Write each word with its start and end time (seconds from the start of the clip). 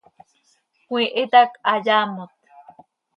¡Cömiihit 0.85 1.33
hac 1.39 1.51
hayaamot! 1.69 2.31